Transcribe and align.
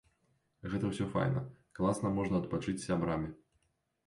Гэта 0.71 0.89
ўсё 0.93 1.05
файна, 1.15 1.43
класна 1.81 2.13
можна 2.17 2.35
адпачыць 2.43 2.77
з 2.81 2.85
сябрамі. 2.89 3.29